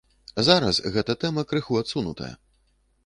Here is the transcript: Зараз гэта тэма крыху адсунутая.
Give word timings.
Зараз 0.47 0.79
гэта 0.95 1.15
тэма 1.25 1.43
крыху 1.51 1.79
адсунутая. 1.83 2.33